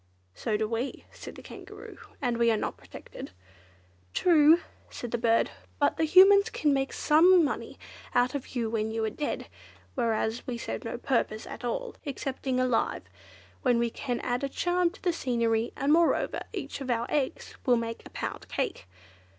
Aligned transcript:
"So 0.33 0.57
do 0.57 0.67
we," 0.67 1.05
said 1.11 1.35
the 1.35 1.43
Kangaroo, 1.43 1.99
"and 2.23 2.39
we 2.39 2.49
are 2.49 2.57
not 2.57 2.75
protected." 2.75 3.29
"True," 4.15 4.59
said 4.89 5.11
the 5.11 5.19
bird, 5.19 5.51
"but 5.77 5.97
the 5.97 6.05
Humans 6.05 6.49
can 6.49 6.73
make 6.73 6.91
some 6.91 7.45
money 7.45 7.77
out 8.15 8.33
of 8.33 8.55
you 8.55 8.67
when 8.67 8.89
you 8.89 9.05
are 9.05 9.11
dead, 9.11 9.45
whereas 9.93 10.47
we 10.47 10.57
serve 10.57 10.83
no 10.83 10.97
purpose 10.97 11.45
at 11.45 11.63
all, 11.63 11.93
excepting 12.03 12.59
alive, 12.59 13.03
when 13.61 13.77
we 13.77 13.93
add 14.07 14.43
a 14.43 14.49
charm 14.49 14.89
to 14.89 15.01
the 15.03 15.13
scenery; 15.13 15.71
and, 15.77 15.93
moreover, 15.93 16.39
each 16.51 16.81
of 16.81 16.89
our 16.89 17.05
eggs 17.07 17.55
will 17.67 17.77
make 17.77 18.03
a 18.03 18.09
pound 18.09 18.47
cake. 18.49 18.87